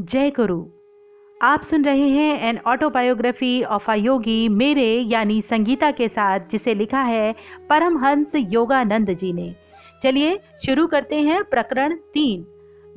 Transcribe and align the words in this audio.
जय 0.00 0.30
गुरु। 0.30 0.64
आप 1.42 1.62
सुन 1.62 1.84
रहे 1.84 2.08
हैं 2.08 2.40
an 2.40 2.58
autobiography 2.66 3.62
of 3.62 3.90
a 3.90 3.94
yogi 3.94 4.48
मेरे 4.48 4.86
यानी 5.00 5.42
संगीता 5.42 5.90
के 5.90 6.08
साथ 6.08 6.40
जिसे 6.52 6.74
लिखा 6.74 7.00
है 7.02 7.34
परमहंस 7.68 8.32
योगानंद 8.34 9.10
जी 9.10 9.32
ने। 9.32 9.54
चलिए 10.02 10.38
शुरू 10.66 10.86
करते 10.86 11.16
हैं 11.16 11.44
प्रकरण 11.44 11.96
तीन 12.14 12.46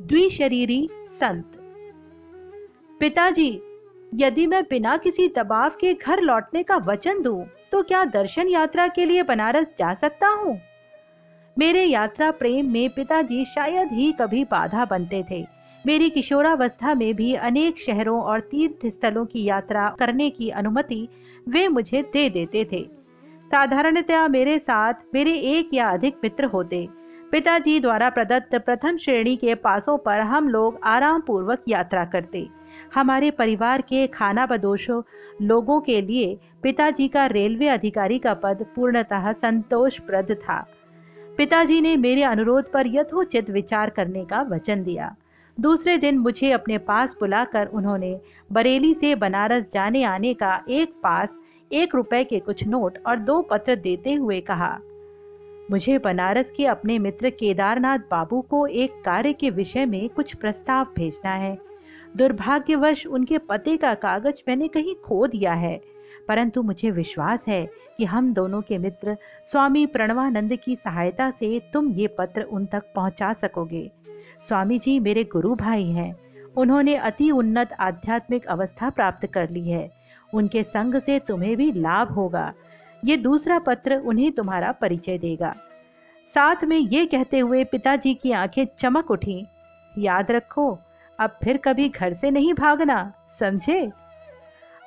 द्विशरीरी 0.02 0.90
संत। 0.92 1.46
पिताजी 3.00 3.62
यदि 4.14 4.46
मैं 4.48 4.64
बिना 4.64 4.98
किसी 4.98 5.28
दबाव 5.28 5.70
के 5.70 5.94
घर 5.94 6.22
लौटने 6.22 6.64
का 6.64 6.78
वचन 6.78 7.22
दूँ, 7.22 7.46
तो 7.72 7.84
क्या 7.84 8.06
दर्शन 8.06 8.48
यात्रा 8.48 8.88
के 8.88 9.06
लिए 9.06 9.24
बनारस 9.24 9.68
जा 9.80 9.94
सकता 9.94 10.28
हूँ? 10.28 10.60
मेरे 11.58 11.84
यात्रा 11.84 12.32
प्रेम 12.32 12.72
में 12.72 12.90
पिताजी 12.90 13.46
शायद 13.46 13.90
ही 13.92 14.12
कभी 14.12 14.44
बाधा 14.44 14.86
बनते 14.86 15.24
थे। 15.32 15.61
मेरी 15.88 16.10
किशोरावस्था 16.10 16.94
में 16.96 17.14
भी 17.16 17.34
अनेक 17.34 17.80
शहरों 17.80 18.22
और 18.22 18.40
तीर्थ 18.40 18.86
स्थलों 18.86 19.26
की 19.26 19.44
यात्रा 19.44 19.96
करने 20.00 20.30
की 20.30 20.50
अनुमति 20.50 21.08
वे 21.50 21.68
मुझे 21.68 22.02
दे 22.02 22.30
देते 22.30 22.66
थे। 22.72 22.84
साधारणतया 23.46 24.28
मेरे 24.28 24.60
साथ 24.60 24.94
मेरे 25.14 25.34
एक 25.34 25.70
या 25.74 25.90
अधिक 25.90 26.16
मित्र 26.24 26.46
होते। 26.46 26.88
पिताजी 27.32 27.80
द्वारा 27.80 28.10
प्रदत्त 28.10 28.56
प्रथम 28.56 28.98
श्रेणी 28.98 29.36
के 29.36 29.56
पासों 29.56 29.98
पर 29.98 30.20
हम 30.20 30.50
लोग 30.50 30.80
आराम 30.84 31.22
पूर्वक 31.22 31.64
यात्रा 31.68 32.06
करते। 32.06 32.48
हमारे 32.96 33.32
परिवार 33.32 33.82
के 33.82 34.08
खाना 34.08 34.46
बदोशों 34.46 35.02
लोगों 35.42 35.80
के 35.82 36.02
लिए 36.02 36.38
पिताजी 36.64 37.08
का 37.08 37.26
रेलवे 37.26 37.68
अधिकारी 37.68 38.20
का 38.20 38.34
पद 38.34 38.66
पूर्णतः 38.76 39.32
संतोषप्रद 39.32 40.32
था। 40.32 40.68
पिताजी 41.38 41.82
ने 41.82 41.96
मेरे 41.98 42.24
अनुरोध 42.24 42.72
पर 42.72 42.88
यथोचित 42.88 43.50
विचार 43.50 43.90
करने 43.90 44.26
का 44.26 44.42
वचन 44.42 44.84
दिया। 44.84 45.16
दूसरे 45.62 45.98
दिन 45.98 46.18
मुझे 46.18 46.52
अपने 46.52 46.78
पास 46.78 47.16
बुलाकर 47.20 47.68
उन्होंने 47.70 48.20
बरेली 48.52 48.94
से 48.94 49.14
बनारस 49.16 49.72
जाने 49.74 50.04
आने 50.04 50.34
का 50.34 50.54
एक 50.70 50.94
पास, 51.04 51.30
एक 51.72 51.94
रुपए 51.96 52.24
के 52.24 52.40
कुछ 52.40 52.64
नोट 52.68 52.98
और 53.08 53.20
दो 53.20 53.42
पत्र 53.42 53.76
देते 53.76 54.14
हुए 54.14 54.40
कहा, 54.42 54.78
मुझे 55.72 55.98
बनारस 56.00 56.52
के 56.52 56.66
अपने 56.66 56.98
मित्र 57.00 57.30
केदारनाथ 57.30 58.00
बाबू 58.12 58.42
को 58.42 58.66
एक 58.68 59.02
कार्य 59.06 59.34
के 59.34 59.50
विषय 59.50 59.86
में 59.86 60.10
कुछ 60.10 60.34
प्रस्ताव 60.36 60.88
भेजना 60.96 61.34
है। 61.36 61.58
दुर्भाग्यवश 62.18 63.06
उनके 63.08 63.38
पते 63.40 63.78
का 63.78 63.94
कागज़ 64.00 64.42
मैंने 64.48 64.68
कहीं 64.68 64.96
खो 65.04 65.26
दिया 65.28 65.54
है, 65.54 65.80
परंतु 66.28 66.62
मुझे 66.64 66.92
विश्वास 66.92 67.46
है 67.48 67.66
कि 67.98 68.06
हम 68.06 68.34
दोनों 68.34 68.62
के 68.62 68.78
मित्र 68.78 69.18
स्वामी 69.52 69.86
प्रणवानंद 69.86 70.56
की 70.56 70.76
सहायता 70.76 71.32
से 71.32 71.60
तुम 71.74 71.92
ये 71.92 72.08
पत्र 72.18 72.42
उन 72.44 72.66
तक 72.66 72.94
पहुँचा 72.96 73.34
सकोगे। 73.36 73.90
स्वामी 74.48 74.80
जी 74.80 75.00
मेरे 75.00 75.24
गुरु 75.24 75.56
भाई 75.56 75.86
हैं। 75.86 76.16
उन्होंने 76.58 76.96
अति 76.96 77.32
उन्नत 77.32 77.74
आध्यात्मिक 77.74 78.46
अवस्था 78.46 78.90
प्राप्त 78.90 79.28
कर 79.28 79.50
ली 79.50 79.70
है। 79.70 79.92
उनके 80.34 80.64
संग 80.64 80.96
से 80.96 81.20
तुम्हें 81.20 81.58
भी 81.58 81.72
लाभ 81.72 82.08
होगा। 82.08 82.54
ये 83.06 83.18
दूसरा 83.18 83.60
पत्र 83.60 83.96
उन्हें 83.96 84.32
तुम्हारा 84.32 84.72
परिचय 84.72 85.18
देगा। 85.18 85.56
साथ 86.34 86.56
में 86.64 86.78
ये 86.78 87.06
कहते 87.06 87.40
हुए 87.40 87.64
पिताजी 87.64 88.14
की 88.14 88.32
आँखें 88.32 88.66
चमक 88.80 89.12
उठी। 89.12 89.46
याद 89.98 90.32
रखो, 90.32 90.80
अब 91.20 91.38
फिर 91.44 91.58
कभी 91.58 91.90
घर 91.90 92.14
से 92.14 92.32
नहीं 92.32 92.54
भागना, 92.54 93.14
समझे? 93.40 93.92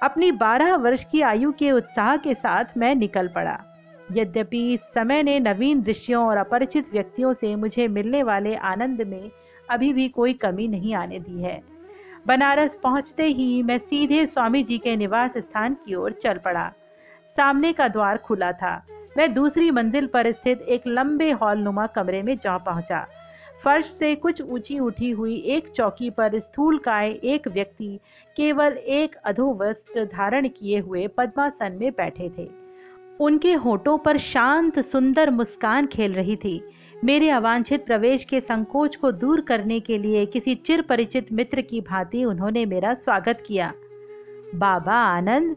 अपनी 0.03 0.33
बारह 0.33 0.77
वर्ष 0.77 1.05
की 1.05 1.21
आयु 1.21 1.53
के 1.53 1.71
उत्साह 1.71 2.17
के 2.17 2.35
साथ 2.35 2.65
मैं 2.77 2.95
निकल 2.95 3.29
पड़ा। 3.29 3.65
यद्यपि 4.13 4.79
समय 4.95 5.23
ने 5.23 5.41
नवीन 5.41 5.83
दृश्यों 5.83 6.27
और 6.27 6.37
अपरिचित 6.37 6.93
व्यक्तियों 6.93 7.33
से 7.33 7.57
मुझे 7.57 7.89
मिलने 7.89 8.23
वाले 8.23 8.55
आनंद 8.55 9.03
में 9.03 9.31
अभी 9.71 9.93
भी 9.93 10.09
कोई 10.09 10.33
कमी 10.33 10.69
नहीं 10.69 10.95
आने 10.95 11.19
दी 11.19 11.43
है। 11.43 11.63
बनारस 12.27 12.79
पहुँचते 12.83 13.25
ही 13.25 13.63
मैं 13.63 13.79
सीधे 13.79 14.27
स्वामी 14.27 14.63
जी 14.63 14.79
के 14.79 14.97
निवास 14.97 15.39
स्थान 15.39 15.75
की 15.75 15.95
ओर 15.95 16.13
चल 16.13 16.39
पड़ा। 16.39 16.73
सामने 17.37 17.73
का 17.73 17.89
द्वार 17.89 18.17
खुला 18.17 18.53
था। 18.53 18.87
मैं 19.17 19.35
दूसरी 19.35 19.71
मंजिल 19.71 20.07
पर 20.07 20.33
स्थित 20.33 20.63
एक 20.63 20.83
लंबे 20.87 21.31
हॉल 21.31 21.59
नुमा 21.59 21.87
कमरे 21.87 22.23
में 22.23 22.39
जा 22.39 22.59
पहुँचा। 22.59 23.07
फर्श 23.65 23.87
से 23.87 24.15
कुछ 24.15 24.43
ऊँची 24.43 24.79
उठी 24.79 25.11
हुई 25.11 25.37
एक 25.47 25.69
चौकी 25.69 26.11
पर 26.11 26.39
स्थूल 26.39 26.79
काय 26.79 27.11
एक 27.25 27.49
व्यक्ति 27.49 27.99
केवल 28.37 28.73
एक 28.73 29.15
अधोवस्त्र 29.15 30.05
धारण 30.05 30.49
किए 30.49 30.79
हुए 30.79 31.07
पद्मासन 31.07 31.79
में 31.81 31.91
बैठे 31.93 32.31
थे। 32.39 32.49
उनके 33.21 33.53
होठों 33.53 33.99
पर 33.99 34.19
शांत 34.19 34.81
सुंदर 34.81 35.31
मुस्कान 35.31 35.87
खेल 35.87 36.13
रही 36.13 36.37
थी। 36.37 36.61
मेरे 37.05 37.31
अवांछित 37.31 37.87
प्रवेश 37.87 38.25
के 38.25 38.41
संकोच 38.41 38.97
को 38.97 39.13
दूर 39.13 39.41
करने 39.41 39.81
के 39.81 39.99
लिए 39.99 40.27
किसी 40.27 40.55
चिर 40.55 40.83
परिचित 40.83 41.33
मित्र 41.33 41.61
की 41.61 41.81
भांति 41.81 42.25
उन्होंने 42.25 42.67
मेरा 42.67 42.95
स्वागत 42.95 43.45
किया। 43.47 43.73
बाबा 44.55 44.93
आनंद, 44.93 45.57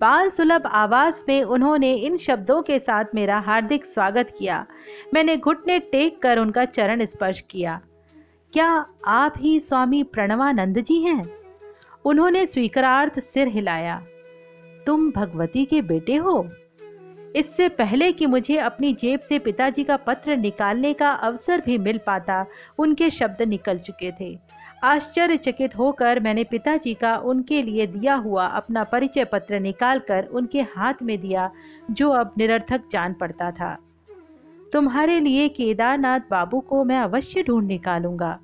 बाल 0.00 0.30
सुलभ 0.30 0.66
आवाज़ 0.66 1.22
में 1.28 1.42
उन्होंने 1.42 1.94
इन 1.94 2.16
शब्दों 2.16 2.62
के 2.62 2.78
साथ 2.78 3.04
मेरा 3.14 3.38
हार्दिक 3.38 3.84
स्वागत 3.84 4.34
किया। 4.38 4.66
मैंने 5.14 5.36
घुटने 5.36 5.78
टेक 5.78 6.22
कर 6.22 6.38
उनका 6.38 6.64
चरण 6.64 7.04
स्पर्श 7.04 7.44
किया। 7.50 7.80
क्या 8.52 8.86
आप 9.06 9.34
ही 9.38 9.60
स्वामी 9.60 10.02
प्रणवानंद 10.02 10.78
जी 10.78 11.00
हैं? 11.00 11.34
उन्होंने 12.04 12.46
स्वीकारार्थ 12.46 13.20
सिर 13.20 13.48
हिलाया। 13.48 14.06
तुम 14.86 15.10
भगवती 15.10 15.64
के 15.64 15.82
बेटे 15.82 16.16
हो? 16.16 16.50
इससे 17.36 17.68
पहले 17.68 18.12
कि 18.12 18.26
मुझे 18.26 18.56
अपनी 18.56 18.92
जेब 18.92 19.20
से 19.20 19.38
पिताजी 19.38 19.84
का 19.84 19.96
पत्र 19.96 20.36
निकालने 20.36 20.92
का 20.92 21.10
अवसर 21.10 21.60
भी 21.60 21.78
मिल 21.78 22.00
पाता, 22.06 22.46
उनके 22.78 23.10
शब्द 23.10 23.42
निकल 23.42 23.78
चुके 23.78 24.12
थे। 24.20 24.38
आश्चर्यचकित 24.84 25.78
होकर 25.78 26.20
मैंने 26.20 26.44
पिताजी 26.44 26.94
का 26.94 27.16
उनके 27.16 27.62
लिए 27.62 27.86
दिया 27.86 28.14
हुआ 28.14 28.46
अपना 28.46 28.84
परिचय 28.84 29.24
पत्र 29.24 29.60
निकालकर 29.60 30.24
उनके 30.24 30.60
हाथ 30.60 30.94
में 31.02 31.20
दिया, 31.20 31.50
जो 31.90 32.10
अब 32.10 32.34
निरर्थक 32.38 32.82
जान 32.92 33.12
पड़ता 33.12 33.50
था। 33.50 33.78
तुम्हारे 34.72 35.20
लिए 35.20 35.48
केदारनाथ 35.48 36.20
बाबू 36.30 36.60
को 36.60 36.84
मैं 36.84 36.98
अवश्य 36.98 37.42
ढूंढ 37.42 37.66
निकालूँगा। 37.66 38.38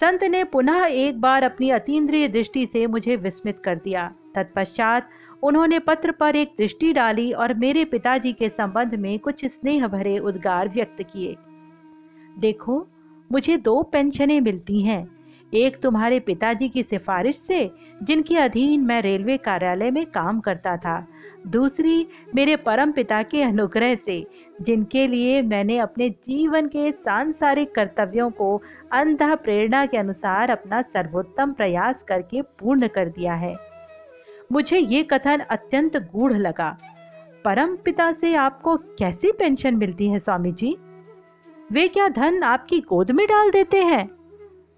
संत 0.00 0.24
ने 0.24 0.44
पुनः 0.44 0.84
एक 0.84 1.20
बार 1.20 1.42
अपनी 1.42 1.70
अतीन्द्रिय 1.70 2.28
दृष्टि 2.28 2.66
से 2.66 2.86
मुझे 2.86 3.16
विस्मित 3.16 3.60
कर 3.64 3.76
दिया। 3.76 4.12
तत्पश्चात 4.34 5.08
उन्होंने 5.42 5.78
पत्र 5.78 6.10
पर 6.10 6.36
एक 6.36 6.52
दृष्टि 6.58 6.92
डाली 6.92 7.32
और 7.32 7.54
मेरे 7.54 7.84
पिताजी 7.84 8.32
के 8.32 8.48
संबंध 8.48 8.94
में 8.94 9.18
कुछ 9.18 9.44
स्नेह 9.44 9.86
भरे 9.86 10.18
उद्गार 10.18 10.68
व्यक्त 10.68 11.02
किए। 11.02 11.36
देखो, 12.38 12.86
मुझे 13.32 13.56
दो 13.56 13.82
पेंशनें 13.82 14.40
मिलती 14.40 14.82
हैं। 14.82 15.16
एक 15.54 15.80
तुम्हारे 15.80 16.20
पिताजी 16.20 16.68
की 16.68 16.82
सिफारिश 16.82 17.36
से, 17.36 17.70
जिनके 18.02 18.36
अधीन 18.36 18.80
मैं 18.80 19.02
रेलवे 19.02 19.36
कार्यालय 19.36 19.90
में 19.90 20.06
काम 20.06 20.40
करता 20.40 20.76
था। 20.76 21.06
दूसरी, 21.46 22.06
मेरे 22.34 22.56
परम 22.56 22.92
पिता 22.92 23.22
के 23.22 23.42
अनुग्रह 23.42 23.94
से, 23.94 24.26
जिनके 24.60 25.06
लिए 25.06 25.42
मैंने 25.42 25.78
अपने 25.78 26.10
जीवन 26.10 26.66
के 26.66 26.92
सांसारिक 26.92 27.74
कर्तव्यों 27.74 28.30
को 28.30 28.62
अंध 28.92 29.22
प्रेरणा 29.22 29.86
के 29.86 29.96
अनुसार 29.96 30.50
अपना 30.50 30.82
सर्वोत्तम 30.82 31.52
प्रयास 31.52 32.02
करके 32.02 32.42
पूर्ण 32.42 32.88
कर 32.88 33.08
दिया 33.08 33.34
है। 33.34 33.75
मुझे 34.52 34.78
ये 34.78 35.02
कथन 35.02 35.40
अत्यंत 35.40 35.96
गूढ़ 35.96 36.32
लगा। 36.32 36.76
परम 37.44 37.76
पिता 37.76 38.12
से 38.12 38.34
आपको 38.34 38.76
कैसी 38.76 39.32
पेंशन 39.32 39.76
मिलती 39.76 40.08
है 40.08 40.18
स्वामी 40.18 40.52
जी 40.52 40.76
वे 41.72 41.88
क्या 41.88 42.08
धन 42.08 42.42
आपकी 42.42 42.80
गोद 42.80 43.10
में 43.10 43.26
डाल 43.26 43.50
देते 43.50 43.82
हैं? 43.82 44.08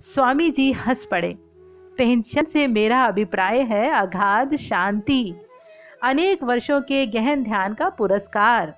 स्वामी 0.01 0.51
जी 0.51 0.73
हंस 0.73 1.05
पड़े। 1.05 1.35
पेंशन 1.99 2.45
से 2.45 2.67
मेरा 2.67 3.05
अभिप्राय 3.05 3.61
है 3.61 3.91
अगाध 3.91 4.57
शांति। 4.57 5.35
अनेक 6.03 6.43
वर्षों 6.43 6.81
के 6.81 7.07
गहन 7.07 7.45
ध्यान 7.45 7.75
का 7.75 7.89
पुरस्कार। 7.89 8.75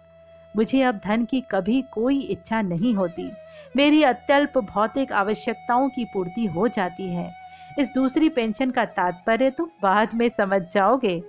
मुझे 0.56 0.82
अब 0.82 1.00
धन 1.04 1.24
की 1.24 1.40
कभी 1.40 1.82
कोई 1.94 2.20
इच्छा 2.20 2.62
नहीं 2.62 2.94
होती। 2.94 3.30
मेरी 3.76 4.02
अत्यल्प 4.02 4.58
भौतिक 4.58 5.12
आवश्यकताओं 5.12 5.88
की 5.88 6.04
पूर्ति 6.04 6.46
हो 6.46 6.68
जाती 6.68 7.14
है। 7.14 7.39
इस 7.78 7.88
दूसरी 7.94 8.28
पेंशन 8.28 8.70
का 8.70 8.84
तात्पर्य 8.84 9.50
तो 9.50 9.64
बाद 9.82 10.08
में 10.14 10.28
समझ 10.28 10.62
जाओगे। 10.74 11.22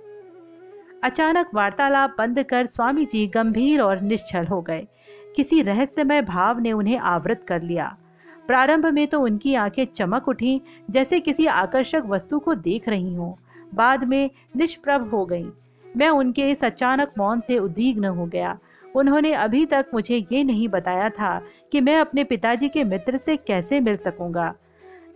अचानक 1.04 1.50
वार्तालाप 1.54 2.14
बंद 2.18 2.42
कर 2.42 2.66
स्वामी 2.66 3.04
जी 3.04 3.26
गंभीर 3.26 3.80
और 3.80 4.00
निश्चल 4.00 4.46
हो 4.46 4.60
गए। 4.60 4.86
किसी 5.36 5.62
रहस्यमय 5.62 6.22
भाव 6.22 6.58
ने 6.58 6.72
उन्हें 6.72 6.98
आवृत 6.98 7.44
कर 7.48 7.62
लिया। 7.62 7.96
प्रारंभ 8.46 8.86
में 8.86 9.06
तो 9.08 9.20
उनकी 9.20 9.54
आँखें 9.54 9.84
चमक 9.84 10.28
उठी, 10.28 10.60
जैसे 10.90 11.20
किसी 11.20 11.46
आकर्षक 11.46 12.02
वस्तु 12.06 12.38
को 12.38 12.54
देख 12.54 12.88
रही 12.88 13.14
हूँ। 13.14 13.36
बाद 13.74 14.04
में 14.04 14.30
निष्प्रभ 14.56 15.10
हो 15.10 15.26
गई। 15.26 15.46
मैं 15.96 16.08
उनके 16.08 16.50
इस 16.50 16.64
अचानक 16.64 17.12
मौन 17.18 17.40
से 17.40 17.58
उद्विग्न 17.58 18.04
हो 18.04 18.26
गया। 18.26 18.58
उन्होंने 18.96 19.32
अभी 19.32 19.66
तक 19.66 19.86
मुझे 19.94 20.26
ये 20.32 20.44
नहीं 20.44 20.68
बताया 20.68 21.08
था 21.08 21.42
कि 21.72 21.80
मैं 21.80 21.96
अपने 21.96 22.24
पिताजी 22.24 22.68
के 22.68 22.84
मित्र 22.84 23.16
से 23.16 23.36
कैसे 23.36 23.80
मिल 23.80 23.96
सकूँगा। 23.96 24.54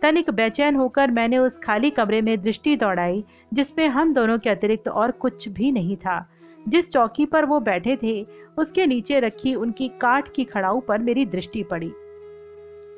तनिक 0.01 0.29
बेचैन 0.29 0.75
होकर 0.75 1.11
मैंने 1.11 1.37
उस 1.37 1.57
खाली 1.57 1.89
कमरे 1.89 2.21
में 2.21 2.41
दृष्टि 2.41 2.75
दौड़ाई 2.75 3.23
जिसमें 3.53 3.87
हम 3.87 4.13
दोनों 4.13 4.37
के 4.37 4.49
अतिरिक्त 4.49 4.87
और 4.87 5.11
कुछ 5.11 5.49
भी 5.49 5.71
नहीं 5.71 5.97
था। 5.97 6.29
जिस 6.67 6.91
चौकी 6.91 7.25
पर 7.25 7.45
वो 7.45 7.59
बैठे 7.59 7.97
थे, 8.03 8.27
उसके 8.57 8.85
नीचे 8.85 9.19
रखी 9.19 9.55
उनकी 9.55 9.87
काठ 9.87 10.27
की 10.27 10.43
खड़ाऊ 10.43 10.79
पर 10.79 10.99
मेरी 10.99 11.25
दृष्टि 11.25 11.63
पड़ी। 11.63 11.91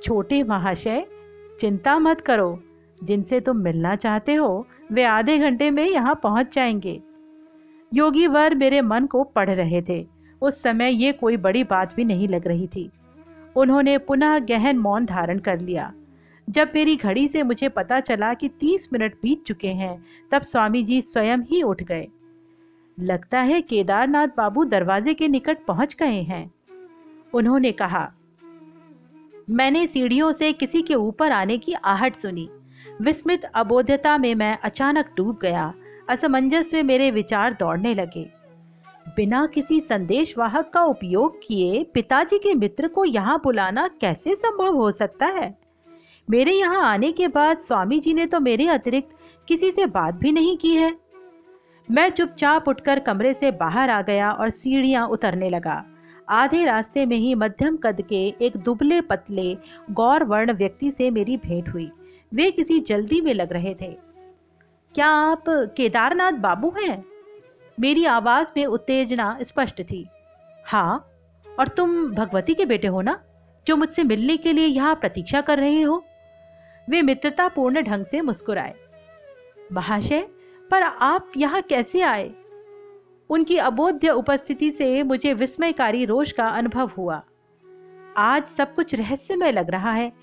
छोटे 0.04 0.44
महाशय, 0.44 1.06
चिंता 1.60 2.00
मत 2.00 2.22
करो। 2.22 2.60
जिनसे 3.04 3.40
तुम 3.40 3.58
मिलना 3.58 3.96
चाहते 3.96 4.34
हो, 4.34 4.68
वे 4.92 5.04
आधे 5.04 5.38
घंटे 5.38 5.72
में 5.72 5.86
यहाँ 5.86 6.20
पहुँच 6.24 6.56
जाएँगे। 6.56 7.02
योगी 7.94 8.28
वर 8.28 8.56
मेरे 8.56 8.82
मन 8.82 9.06
को 9.06 9.24
पढ़ 9.24 9.50
रहे 9.50 9.82
थे। 9.82 10.08
उस 10.42 10.62
समय 10.62 11.04
ये 11.04 11.12
कोई 11.12 11.38
बड़ी 11.38 11.64
बात 11.64 11.96
भी 11.96 12.04
नहीं 12.04 12.28
लग 12.28 12.48
रही 12.48 12.68
थी। 12.68 12.92
उन्होंने 13.56 13.98
पुनः 13.98 14.40
गहन 14.40 14.78
मौन 14.78 15.06
धारण 15.06 15.40
कर 15.40 15.60
लिया। 15.60 15.94
जब 16.50 16.72
मेरी 16.76 16.96
घड़ी 16.96 17.28
से 17.28 17.44
मुझे 17.44 17.70
पता 17.70 18.00
चला 18.00 18.34
कि 18.34 18.48
तीस 18.50 18.90
मिनट 18.94 19.14
बीत 19.22 19.44
चुके 19.44 19.68
हैं, 19.68 20.06
तब 20.32 20.42
स्वामी 20.42 20.84
जी 20.84 21.02
स्वयं 21.02 21.38
ही 21.38 21.62
उठ 21.62 21.84
गए। 21.84 22.08
लगता 23.00 23.40
है 23.40 23.62
केदारनाथ 23.62 24.28
बाबू 24.28 24.64
दरवाजे 24.66 25.14
के 25.14 25.28
निकट 25.28 25.66
पहुँच 25.66 25.96
गए 25.96 26.22
हैं। 26.22 26.52
उन्होंने 27.34 27.72
कहा, 27.72 28.14
मैंने 29.50 29.88
सीढ़ियों 29.88 30.32
से 30.32 30.54
किसी 30.54 30.82
के 30.82 30.96
ऊपर 30.96 31.32
आने 31.32 31.58
की 31.58 31.74
आहट 31.74 32.16
सुनी। 32.16 32.50
विस्मित 33.02 33.44
अबोध्यता 33.44 34.18
में 34.18 34.36
मैं 34.36 34.58
अचानक 34.64 35.14
डूब 35.18 35.40
गया। 35.42 35.74
असमंजस 36.10 36.74
में 36.74 36.84
मेरे 36.84 37.12
विचार 37.12 37.54
दौड़ने 37.54 37.96
लगे। 37.96 38.30
बिना 39.16 39.46
किसी 39.46 39.80
संदेश 39.82 40.38
वाहक 40.38 40.70
का 40.74 40.82
उपयोग 40.82 41.40
किए 41.48 41.84
पिताजी 41.84 42.40
के 42.40 42.54
मित्र 42.54 42.88
को 42.88 43.06
यहाँ 43.06 43.42
बुलाना 43.44 43.88
कैसे 43.88 44.34
संभव 44.34 44.76
हो 44.76 44.92
सकता 44.92 45.26
है? 45.26 45.59
मेरे 46.30 46.52
यहाँ 46.52 46.82
आने 46.84 47.12
के 47.12 47.28
बाद 47.28 47.58
स्वामी 47.58 48.00
जी 48.00 48.14
ने 48.14 48.26
तो 48.26 48.40
मेरे 48.40 48.68
अतिरिक्त 48.68 49.16
किसी 49.48 49.70
से 49.72 49.86
बात 49.86 50.16
भी 50.16 50.32
नहीं 50.32 50.56
की 50.58 50.74
है। 50.76 50.96
मैं 51.88 52.10
चुपचाप 52.10 52.68
उठकर 52.68 53.00
कमरे 53.00 53.34
से 53.34 53.52
बाहर 53.52 53.90
आ 53.90 54.02
गया 54.02 54.32
और 54.32 54.50
सीढ़ियाँ 54.50 55.08
उतरने 55.08 55.50
लगा। 55.50 55.84
आधे 56.30 56.64
रास्ते 56.66 57.06
में 57.06 57.16
ही 57.18 57.34
मध्यम 57.36 57.78
कद 57.78 58.02
के 58.02 58.22
एक 58.42 58.58
दुबले 58.58 59.00
पतले 59.02 59.56
गौर 59.92 60.24
वर्ण 60.24 60.54
व्यक्ति 60.54 60.92
से 60.92 61.10
मेरी 61.12 61.38
भेंट 61.38 61.70
हुई। 61.70 61.90
वे 62.34 62.50
किसी 62.52 62.80
जल्दी 62.80 63.22
में 63.22 63.34
लग 63.34 63.54
रहे 63.54 63.74
थे। 63.74 63.92
क्या 64.96 65.08
आप 65.08 65.44
केदारनाथ 65.78 66.32
बाबू 66.34 66.74
हैं? 66.80 67.04
मेरी 67.78 68.06
आवाज़ 68.08 68.52
में 68.58 68.66
उत्तेजना 68.66 69.38
स्पष्ट 69.42 69.82
थी। 69.82 70.06
हाँ 70.66 71.06
और 71.46 71.68
तुम 71.68 72.06
भगवती 72.08 72.54
के 72.54 72.66
बेटे 72.66 72.88
हो 72.88 73.02
ना, 73.02 73.20
जो 73.68 73.76
मुझसे 73.78 74.04
मिलने 74.04 74.38
के 74.38 74.54
लिए 74.54 74.66
यहाँ 74.66 74.96
प्रतीक्षा 74.96 75.42
कर 75.42 75.60
रहे 75.60 75.82
हो? 75.82 76.04
वे 76.90 77.02
मित्रतापूर्ण 77.02 77.82
ढंग 77.82 78.06
से 78.06 78.22
मुस्कुराए। 78.22 78.76
महाशय, 79.72 80.28
पर 80.72 80.84
आप 80.84 81.32
यहाँ 81.38 81.62
कैसे 81.62 82.02
आए? 82.02 82.32
उनकी 83.30 83.58
अबोध्य 83.58 84.10
उपस्थिति 84.10 84.72
से 84.72 85.04
मुझे 85.04 85.34
विस्मयकारी 85.34 86.06
रोष 86.06 86.32
का 86.32 86.48
अनुभव 86.48 86.92
हुआ। 86.98 87.24
आज 88.18 88.44
सब 88.44 88.76
कुछ 88.76 88.96
रहस्यमय 88.96 89.52
लग 89.52 89.70
रहा 89.70 89.92
है। 89.92 90.14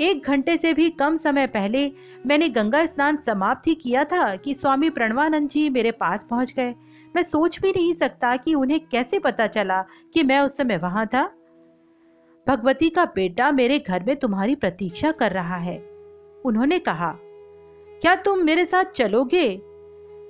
एक 0.00 0.26
घंटे 0.26 0.56
से 0.56 0.74
भी 0.74 0.90
कम 0.90 1.16
समय 1.16 1.46
पहले 1.46 1.92
मैंने 2.26 2.48
गंगा 2.48 2.86
स्नान 2.86 3.16
समाप्त 3.16 3.66
ही 3.66 3.74
किया 3.74 4.04
था 4.04 4.36
कि 4.36 4.54
स्वामी 4.54 4.90
प्रणवानंद 4.90 5.48
जी 5.48 5.70
मेरे 5.70 5.90
पास 5.90 6.26
पहुँच 6.30 6.52
गए। 6.52 6.74
मैं 7.16 7.22
सोच 7.22 7.60
भी 7.60 7.70
नहीं 7.70 7.94
सकता 7.94 8.36
कि 8.36 8.54
उन्हें 8.54 8.80
कैसे 8.80 9.18
पता 9.18 9.46
चला 9.46 9.82
कि 9.82 10.22
मैं 10.22 10.40
उस 10.40 10.56
समय 10.56 10.76
वहाँ 10.76 11.06
था। 11.06 11.32
भगवती 12.48 12.88
का 12.88 13.04
बेटा 13.04 13.52
मेरे 13.52 13.78
घर 13.78 14.04
में 14.04 14.16
तुम्हारी 14.16 14.54
प्रतीक्षा 14.54 15.12
कर 15.12 15.32
रहा 15.32 15.56
है। 15.56 15.91
उन्होंने 16.44 16.78
कहा, 16.78 17.14
क्या 18.02 18.14
तुम 18.14 18.38
मेरे 18.38 18.64
साथ 18.66 18.84
चलोगे? 18.84 19.48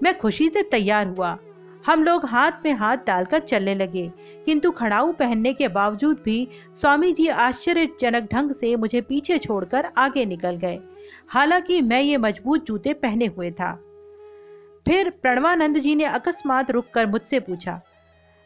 मैं 0.03 0.19
खुशी 0.19 0.49
से 0.49 0.63
तैयार 0.63 1.07
हुआ। 1.07 1.39
हम 1.85 2.03
लोग 2.05 2.25
हाथ 2.27 2.65
में 2.65 2.73
हाथ 2.73 2.97
डालकर 2.97 3.41
चलने 3.41 3.75
लगे, 3.75 4.11
किंतु 4.47 4.71
खड़ाऊ 4.71 5.13
पहनने 5.13 5.53
के 5.53 5.69
बावजूद 5.69 6.21
भी 6.25 6.49
स्वामी 6.73 7.13
जी 7.13 7.29
आश्चर्यजनक 7.29 8.29
ढंग 8.33 8.53
से 8.53 8.75
मुझे 8.77 9.01
पीछे 9.01 9.39
छोड़कर 9.39 9.89
आगे 9.99 10.25
निकल 10.25 10.57
गए। 10.57 10.79
हालाँकि 11.29 11.81
मैं 11.81 12.01
ये 12.01 12.17
मज़बूत 12.17 12.67
जूते 12.67 12.93
पहने 12.95 13.27
हुए 13.27 13.51
था। 13.51 13.73
फिर 14.87 15.11
प्रणवानंद 15.13 15.79
जी 15.79 15.95
ने 15.95 16.05
अकस्मात 16.05 16.71
रुककर 16.71 17.07
मुझसे 17.07 17.41
पूछा, 17.41 17.81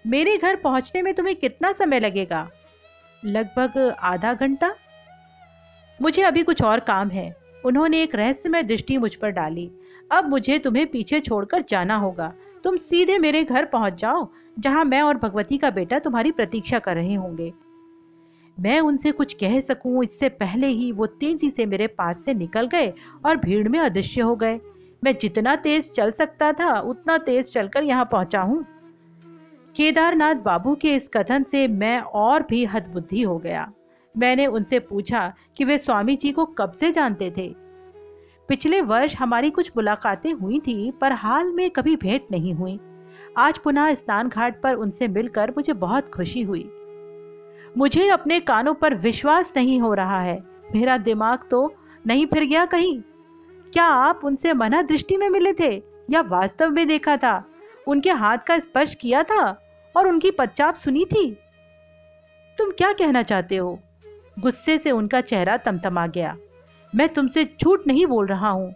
मेरे 0.05 0.37
घर 0.37 0.57
पहुँचने 0.57 1.03
में 1.03 1.13
तुम्हें 1.15 1.37
कितना 1.37 1.73
समय 1.73 2.01
लगेगा? 2.01 2.49
लगभग 3.23 3.79
आधा 4.01 4.33
घंटा। 4.35 4.75
मुझे 5.99 6.23
अभी 6.23 6.43
कुछ 6.43 6.63
और 6.63 6.81
काम 6.81 7.09
है। 7.11 7.35
उन्होंने 7.67 8.03
एक 8.03 8.15
रहस्यमय 8.15 8.63
दृष्टि 8.63 8.97
मुझ 8.99 9.15
पर 9.15 9.31
डाली। 9.31 9.71
अब 10.11 10.29
मुझे 10.29 10.59
तुम्हें 10.59 10.87
पीछे 10.87 11.21
छोड़कर 11.21 11.65
जाना 11.69 11.97
होगा। 11.97 12.33
तुम 12.65 12.77
सीधे 12.77 13.19
मेरे 13.19 13.43
घर 13.45 13.65
पहुँच 13.65 14.01
जाओ, 14.01 14.29
जहाँ 14.59 14.85
मैं 14.85 15.01
और 15.03 15.17
भगवती 15.17 15.59
का 15.59 15.71
बेटा 15.71 15.99
तुम्हारी 15.99 16.33
प्रतीक्षा 16.33 16.79
कर 16.79 16.95
रहे 16.95 17.15
होंगे। 17.15 17.53
मैं 18.57 18.79
उनसे 18.81 19.13
कुछ 19.13 19.35
कह 19.35 19.61
सकूँ, 19.61 20.03
इससे 20.05 20.29
पहले 20.29 20.67
ही 20.67 20.91
वो 20.93 21.07
तेज़ी 21.07 21.51
से 21.51 21.67
मेरे 21.67 21.87
पास 21.87 22.25
से 22.25 22.35
निकल 22.35 22.67
गए 22.67 22.93
और 23.27 23.37
भीड़ 23.37 23.69
में 23.69 23.79
अदृश्य 23.79 24.21
हो 24.21 24.37
गए। 24.37 24.61
मैं 25.05 25.15
जितना 25.15 25.57
तेज 25.57 25.93
चल 25.93 26.11
सकता 26.11 26.53
था, 26.53 26.79
उतना 26.81 27.19
तेज 27.19 27.53
चलकर 27.53 27.83
यहाँ 27.83 28.09
पहुँचा 28.13 28.41
हूँ। 28.41 28.65
केदारनाथ 29.75 30.35
बाबू 30.35 30.75
के 30.75 30.95
इस 30.95 31.09
कथन 31.09 31.43
से 31.43 31.67
मैं 31.69 31.99
और 32.01 32.43
भी 32.43 32.65
हदबुद्धि 32.65 33.23
हो 33.23 33.37
गया। 33.39 33.71
मैंने 34.19 34.47
उनसे 34.47 34.79
पूछा 34.79 35.35
कि 35.57 35.65
वे 35.65 35.79
स्वामी 35.79 36.17
जी 36.17 36.33
को 36.33 36.45
कब 36.45 36.73
से 36.73 36.93
जानते 36.93 37.33
थे। 37.37 37.55
पिछले 38.49 38.81
वर्ष 38.81 39.17
हमारी 39.17 39.51
कुछ 39.51 39.71
मुलाकातें 39.77 40.33
हुई 40.33 40.61
थी, 40.61 40.91
पर 40.91 41.13
हाल 41.13 41.53
में 41.53 41.71
कभी 41.71 41.97
भेंट 41.97 42.23
नहीं 42.31 42.55
हुई। 42.55 42.81
आज 43.39 43.59
पुनः 43.59 43.95
स्नान 43.95 44.29
घाट 44.29 44.63
पर 44.63 44.75
उनसे 44.75 45.09
मिलकर 45.09 45.51
मुझे 45.51 45.73
बहुत 45.73 46.09
खुशी 46.09 46.43
हुई। 46.43 46.71
मुझे 47.77 48.09
अपने 48.09 48.41
कानों 48.41 48.75
पर 48.75 48.95
विश्वास 48.95 49.53
नहीं 49.57 49.81
हो 49.81 49.95
रहा 49.95 50.21
है। 50.21 50.45
मेरा 50.75 50.99
दिमाग 50.99 51.39
तो 51.51 51.75
नहीं 52.07 52.27
फिर 52.27 52.45
गया 52.45 52.65
कहीं। 52.65 53.01
क्या 53.73 53.85
आप 53.85 54.21
उनसे 54.25 54.53
मना 54.53 54.83
दृष्टि 54.83 55.17
में 55.17 55.29
मिले 55.29 55.53
थे 55.53 55.83
या 56.11 56.21
वास्तव 56.21 56.71
में 56.71 56.89
देखा 56.89 57.17
था? 57.17 57.45
उनके 57.87 58.11
हाथ 58.11 58.39
का 58.39 58.59
स्पर्श 58.59 58.95
किया 58.95 59.23
था 59.23 59.63
और 59.97 60.09
उनकी 60.09 60.31
पच्चाप 60.31 60.75
सुनी 60.75 61.05
थी। 61.05 61.39
तुम 62.59 62.71
क्या 62.71 62.93
कहना 62.93 63.23
चाहते 63.23 63.57
हो? 63.57 63.81
गुस्से 64.37 64.79
से 64.79 64.91
उनका 64.91 65.21
चेहरा 65.21 65.57
तमतमा 65.57 66.07
गया। 66.07 66.37
मैं 66.93 67.09
तुमसे 67.09 67.45
झूठ 67.63 67.87
नहीं 67.87 68.07
बोल 68.07 68.27
रहा 68.27 68.49
हूँ। 68.49 68.75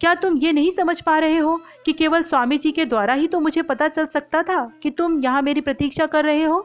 क्या 0.00 0.14
तुम 0.14 0.36
ये 0.36 0.52
नहीं 0.52 0.70
समझ 0.70 1.00
पा 1.00 1.18
रहे 1.18 1.38
हो 1.38 1.56
कि 1.86 1.92
केवल 1.92 2.22
स्वामी 2.22 2.58
जी 2.58 2.72
के 2.72 2.84
द्वारा 2.84 3.14
ही 3.14 3.26
तो 3.28 3.40
मुझे 3.40 3.62
पता 3.62 3.88
चल 3.88 4.06
सकता 4.06 4.42
था 4.42 4.64
कि 4.82 4.90
तुम 4.90 5.20
यहाँ 5.20 5.42
मेरी 5.42 5.60
प्रतीक्षा 5.60 6.06
कर 6.06 6.24
रहे 6.24 6.42
हो? 6.42 6.60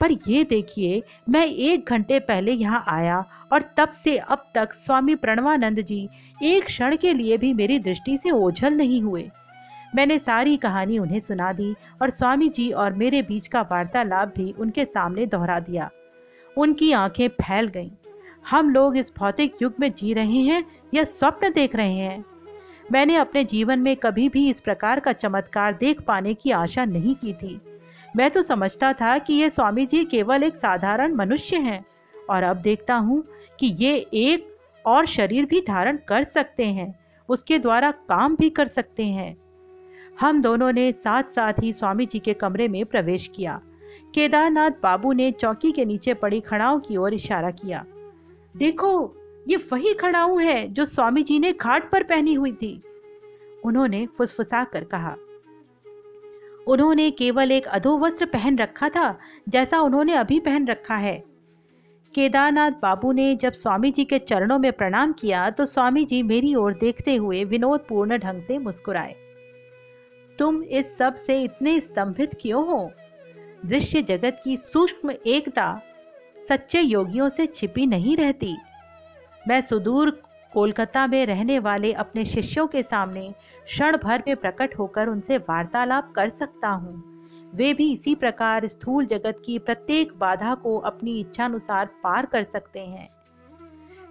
पर 0.00 0.12
ये 0.28 0.44
देखिए, 0.44 1.02
मैं 1.28 1.46
एक 1.46 1.88
घंटे 1.88 2.18
पहले 2.20 2.52
यहाँ 2.52 2.84
आया 2.88 3.24
और 3.52 3.62
तब 3.76 3.90
से 3.90 4.16
अब 4.18 4.44
तक 4.54 4.72
स्वामी 4.72 5.14
प्रणवानंद 5.14 5.80
जी 5.80 6.08
एक 6.42 6.64
क्षण 6.64 6.96
के 6.96 7.12
लिए 7.14 7.36
भी 7.36 7.52
मेरी 7.54 7.78
दृष्टि 7.78 8.16
से 8.16 8.30
ओझल 8.30 8.74
नहीं 8.74 9.02
हुए। 9.02 9.28
मैंने 9.94 10.18
सारी 10.18 10.56
कहानी 10.56 10.98
उन्हें 10.98 11.20
सुना 11.20 11.52
दी 11.52 11.74
और 12.02 12.10
स्वामी 12.10 12.48
जी 12.48 12.70
और 12.70 12.92
मेरे 12.92 13.22
बीच 13.22 13.46
का 13.48 13.60
वार्तालाप 13.62 14.32
भी 14.36 14.50
उनके 14.52 14.84
सामने 14.84 15.26
दोहरा 15.26 15.60
दिया। 15.60 15.90
उनकी 16.56 16.92
आँखें 16.92 17.28
फैल 17.28 17.68
गईं। 17.68 17.90
हम 18.50 18.70
लोग 18.70 18.96
इस 18.96 19.12
भौतिक 19.18 19.54
युग 19.62 19.74
में 19.80 19.92
जी 19.94 20.12
रहे 20.12 20.40
हैं 20.40 20.64
या 20.94 21.04
स्वप्न 21.04 21.52
देख 21.52 21.76
रहे 21.76 21.92
हैं? 21.92 22.24
मैंने 22.92 23.16
अपने 23.16 23.44
जीवन 23.44 23.78
में 23.78 23.96
कभी 23.96 24.28
भी 24.28 24.48
इस 24.50 24.60
प्रकार 24.60 25.00
का 25.00 25.12
चमत्कार 25.12 25.72
देख 25.72 26.00
पाने 26.00 26.34
की 26.34 26.50
आशा 26.50 26.84
नहीं 26.84 27.14
की 27.14 27.32
थी। 27.32 27.60
मैं 28.16 28.30
तो 28.30 28.42
समझता 28.42 28.92
था 28.92 29.18
कि 29.18 29.34
ये 29.34 29.50
स्वामी 29.50 29.86
जी 29.86 30.04
केवल 30.04 30.42
एक 30.42 30.56
साधारण 30.56 31.14
मनुष्य 31.14 31.56
हैं 31.56 31.84
और 32.30 32.42
अब 32.42 32.56
देखता 32.56 32.94
हूँ 32.94 33.24
कि 33.60 33.66
ये 33.66 33.96
एक 34.14 34.56
और 34.86 35.06
शरीर 35.06 35.44
भी 35.44 35.60
धारण 35.60 35.98
कर 36.08 36.24
सकते 36.24 36.64
हैं, 36.64 36.98
उसके 37.28 37.58
द्वारा 37.58 37.90
काम 37.90 38.36
भी 38.36 38.50
कर 38.50 38.68
सकते 38.68 39.04
हैं। 39.04 39.36
हम 40.20 40.42
दोनों 40.42 40.72
ने 40.72 40.92
साथ 40.92 41.22
साथ 41.22 41.52
ही 41.62 41.72
स्वामी 41.72 42.06
जी 42.06 42.18
के 42.18 42.34
कमरे 42.34 42.68
में 42.68 42.84
प्रवेश 42.84 43.30
किया। 43.36 43.60
केदारनाथ 44.16 44.70
बाबू 44.82 45.12
ने 45.12 45.30
चौकी 45.30 45.70
के 45.72 45.84
नीचे 45.84 46.12
पड़ी 46.14 46.40
खड़ाओं 46.40 46.78
की 46.80 46.96
ओर 46.96 47.14
इशारा 47.14 47.50
किया। 47.50 47.84
देखो, 48.54 48.92
ये 49.48 49.56
वही 49.72 49.92
खड़ाऊ 49.94 50.38
है 50.38 50.66
जो 50.68 50.84
स्वामी 50.84 51.22
जी 51.22 51.38
ने 51.38 51.52
घाट 51.52 51.90
पर 51.90 52.02
पहनी 52.02 52.34
हुई 52.34 52.52
थी। 52.52 52.80
उन्होंने 53.64 54.06
फुसफुसा 54.16 54.64
कर 54.64 54.84
कहा। 54.84 55.14
उन्होंने 56.66 57.10
केवल 57.10 57.52
एक 57.52 57.66
अधोवस्त्र 57.68 58.26
पहन 58.26 58.58
रखा 58.58 58.88
था, 58.88 59.18
जैसा 59.48 59.80
उन्होंने 59.80 60.14
अभी 60.14 60.40
पहन 60.40 60.66
रखा 60.66 60.96
है। 60.96 61.22
केदारनाथ 62.14 62.82
बाबू 62.82 63.12
ने 63.12 63.34
जब 63.36 63.52
स्वामी 63.52 63.90
जी 63.90 64.04
के 64.04 64.18
चरणों 64.18 64.58
में 64.58 64.72
प्रणाम 64.72 65.12
किया 65.12 65.48
तो 65.50 65.66
स्वामी 65.66 66.04
जी 66.04 66.22
मेरी 66.24 66.54
ओर 66.54 66.74
देखते 66.74 67.16
हुए 67.16 67.44
विनोदपूर्ण 67.44 68.18
ढंग 68.18 68.42
से 68.42 68.58
मुस्कुराए। 68.58 69.14
तुम 70.38 70.62
इस 70.62 70.96
सबसे 70.98 71.42
इतने 71.42 71.80
स्तंभित 71.80 72.38
क्यों 72.40 72.66
हो? 72.66 72.90
दृश्य 73.66 74.02
जगत 74.02 74.40
की 74.44 74.56
सूक्ष्म 74.56 75.10
एकता 75.26 75.82
सच्चे 76.48 76.80
योगियों 76.80 77.28
से 77.28 77.46
छिपी 77.46 77.86
नहीं 77.86 78.16
रहती। 78.16 78.56
मैं 79.48 79.60
सुदूर 79.60 80.10
कोलकाता 80.52 81.06
में 81.06 81.26
रहने 81.26 81.58
वाले 81.58 81.92
अपने 81.92 82.24
शिष्यों 82.24 82.66
के 82.66 82.82
सामने 82.82 83.34
क्षण 83.64 83.96
भर 83.96 84.22
में 84.28 84.36
प्रकट 84.36 84.78
होकर 84.78 85.08
उनसे 85.08 85.38
वार्तालाप 85.38 86.12
कर 86.16 86.28
सकता 86.28 86.68
हूँ। 86.68 87.02
वे 87.54 87.74
भी 87.74 87.92
इसी 87.92 88.14
प्रकार 88.14 88.66
स्थूल 88.68 89.06
जगत 89.06 89.42
की 89.46 89.58
प्रत्येक 89.58 90.12
बाधा 90.18 90.54
को 90.54 90.78
अपनी 90.78 91.20
इच्छानुसार 91.20 91.86
पार 92.02 92.26
कर 92.26 92.42
सकते 92.42 92.80
हैं। 92.80 93.08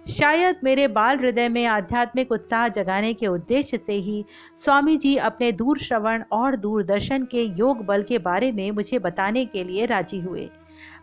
शायद 0.08 0.56
मेरे 0.64 0.88
बाल 0.88 1.18
हृदय 1.18 1.48
में 1.48 1.66
आध्यात्मिक 1.66 2.32
उत्साह 2.32 2.68
जगाने 2.68 3.14
के 3.14 3.26
उद्देश्य 3.26 3.78
से 3.78 3.92
ही 3.92 4.24
स्वामी 4.56 4.96
जी 4.96 5.16
अपने 5.16 5.52
दूर 5.52 5.78
श्रवण 5.78 6.24
और 6.32 6.56
दूरदर्शन 6.56 7.24
के 7.24 7.42
योग 7.42 7.84
बल 7.84 8.02
के 8.02 8.18
बारे 8.18 8.52
में 8.52 8.70
मुझे 8.70 8.98
बताने 8.98 9.44
के 9.44 9.64
लिए 9.64 9.86
राज़ी 9.86 10.20
हुए। 10.20 10.50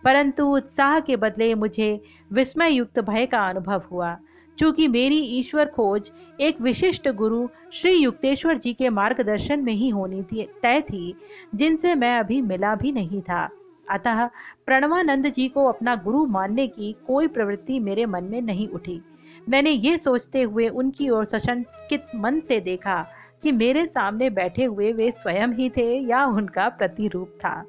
परंतु 0.03 0.45
उत्साह 0.45 0.99
के 0.99 1.15
बदले 1.15 1.55
मुझे 1.55 2.01
विस्मय 2.33 2.71
युक्त 2.71 2.99
भय 2.99 3.25
का 3.25 3.49
अनुभव 3.49 3.83
हुआ। 3.91 4.17
चूँकि 4.59 4.87
मेरी 4.87 5.19
ईश्वर 5.19 5.65
खोज 5.65 6.11
एक 6.39 6.61
विशिष्ट 6.61 7.09
गुरु 7.09 7.47
श्री 7.73 7.93
युक्तेश्वर 7.93 8.57
जी 8.57 8.73
के 8.73 8.89
मार्गदर्शन 8.89 9.59
में 9.59 9.73
ही 9.73 9.89
होनी 9.89 10.23
थी, 10.23 10.49
तय 10.61 10.81
थी, 10.81 11.15
जिनसे 11.55 11.95
मैं 11.95 12.19
अभी 12.19 12.41
मिला 12.41 12.75
भी 12.75 12.91
नहीं 12.91 13.21
था। 13.21 13.49
अतः 13.89 14.25
प्रणवानंद 14.65 15.27
जी 15.27 15.47
को 15.47 15.65
अपना 15.65 15.95
गुरु 15.95 16.25
मानने 16.25 16.67
की 16.67 16.95
कोई 17.07 17.27
प्रवृत्ति 17.27 17.79
मेरे 17.79 18.05
मन 18.05 18.23
में 18.23 18.41
नहीं 18.41 18.67
उठी। 18.67 19.01
मैंने 19.49 19.69
ये 19.69 19.97
सोचते 19.97 20.41
हुए 20.41 20.67
उनकी 20.67 21.09
ओर 21.09 21.25
सशंकित 21.25 22.05
मन 22.15 22.39
से 22.39 22.59
देखा 22.59 23.05
कि 23.43 23.51
मेरे 23.51 23.85
सामने 23.85 24.29
बैठे 24.29 24.63
हुए 24.63 24.91
वे 24.93 25.11
स्वयं 25.11 25.47
ही 25.47 25.69
थे 25.69 25.99
या 25.99 26.25
उनका 26.25 26.69
प्रतिरूप 26.69 27.27
था। 27.27 27.65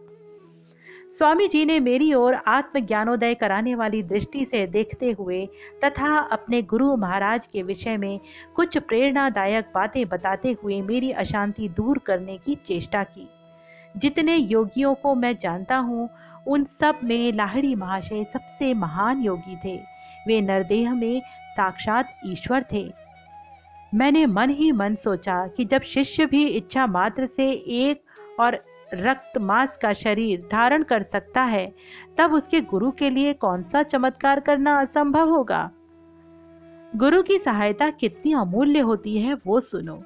स्वामी 1.18 1.48
जी 1.48 1.64
ने 1.64 1.80
मेरी 1.80 2.14
ओर 2.14 2.34
आत्मज्ञानोदय 2.34 3.34
कराने 3.34 3.74
वाली 3.74 4.02
दृष्टि 4.02 4.44
से 4.44 4.66
देखते 4.66 5.10
हुए 5.10 5.46
तथा 5.84 6.18
अपने 6.18 6.62
गुरु 6.62 6.96
महाराज 6.96 7.46
के 7.46 7.62
विषय 7.62 7.96
में 7.96 8.20
कुछ 8.56 8.78
प्रेरणादायक 8.78 9.64
बातें 9.74 10.08
बताते 10.08 10.56
हुए 10.62 10.80
मेरी 10.82 11.10
अशांति 11.10 11.68
दूर 11.68 11.98
करने 11.98 12.38
की 12.38 12.54
चेष्टा 12.54 13.04
की। 13.04 13.28
जितने 13.96 14.36
योगियों 14.36 14.94
को 14.94 15.14
मैं 15.14 15.38
जानता 15.38 15.76
हूँ, 15.76 16.10
उन 16.46 16.64
सब 16.64 16.98
में 17.04 17.32
लाहड़ी 17.32 17.74
महाशय 17.74 18.24
सबसे 18.24 18.74
महान 18.74 19.22
योगी 19.22 19.56
थे। 19.56 19.80
वे 20.26 20.40
नरदेह 20.40 20.94
में 20.94 21.22
साक्षात 21.56 22.20
ईश्वर 22.26 22.64
थे। 22.72 22.92
मैंने 23.94 24.26
मन 24.26 24.50
ही 24.50 24.72
मन 24.72 24.94
सोचा 24.94 25.46
कि 25.46 25.64
जब 25.64 25.82
शिष्य 25.82 26.26
भी 26.26 26.46
इच्छा 26.46 26.86
मात्र 26.86 27.26
से 27.26 27.50
एक 27.52 28.02
और 28.40 28.64
रक्त 28.94 29.38
मांस 29.38 29.76
का 29.76 29.92
शरीर 29.92 30.48
धारण 30.52 30.82
कर 30.82 31.02
सकता 31.02 31.42
है, 31.42 31.72
तब 32.18 32.32
उसके 32.32 32.60
गुरु 32.60 32.90
के 32.90 33.10
लिए 33.10 33.32
कौन 33.32 33.62
सा 33.62 33.82
चमत्कार 33.82 34.40
करना 34.40 34.80
असंभव 34.80 35.28
होगा? 35.28 35.70
गुरु 36.96 37.22
की 37.22 37.38
सहायता 37.38 37.90
कितनी 37.90 38.32
अमूल्य 38.32 38.78
होती 38.78 39.18
है 39.18 39.34
वो 39.46 39.60
सुनो। 39.60 40.02